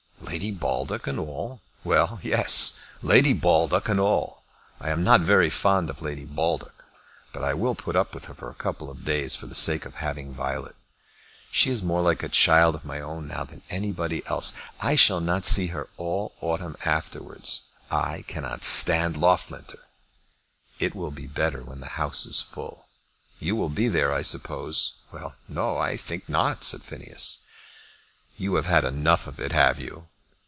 [0.31, 4.43] "Lady Baldock and all?" "Well, yes; Lady Baldock and all.
[4.79, 6.85] I am not very fond of Lady Baldock,
[7.33, 9.83] but I will put up with her for a couple of days for the sake
[9.85, 10.77] of having Violet.
[11.51, 14.53] She is more like a child of my own now than anybody else.
[14.79, 17.67] I shall not see her all the autumn afterwards.
[17.91, 19.79] I cannot stand Loughlinter."
[20.79, 22.85] "It will be better when the house is full."
[23.39, 27.39] "You will be there, I suppose?" "Well, no; I think not," said Phineas.
[28.37, 30.07] "You have had enough of it, have you?"